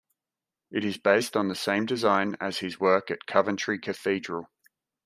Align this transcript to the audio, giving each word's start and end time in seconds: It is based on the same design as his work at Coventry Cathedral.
It 0.71 0.83
is 0.83 0.97
based 0.97 1.37
on 1.37 1.47
the 1.47 1.53
same 1.53 1.85
design 1.85 2.35
as 2.41 2.57
his 2.57 2.79
work 2.79 3.11
at 3.11 3.27
Coventry 3.27 3.77
Cathedral. 3.77 4.49